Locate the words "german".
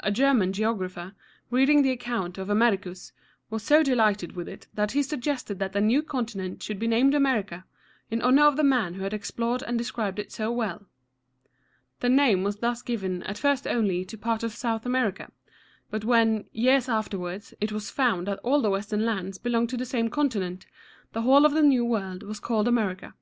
0.12-0.52